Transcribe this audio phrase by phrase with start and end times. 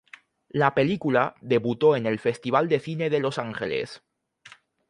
[0.49, 4.01] La película debutó en el Festival de cine de Los Ángeles.